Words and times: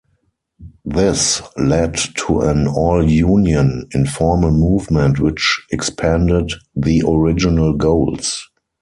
This 0.83 1.43
led 1.57 1.93
to 2.25 2.39
an 2.39 2.65
all-Union 2.67 3.87
informal 3.93 4.49
movement 4.49 5.19
which 5.19 5.63
expanded 5.71 6.53
the 6.75 7.03
original 7.07 7.73
goals. 7.73 8.49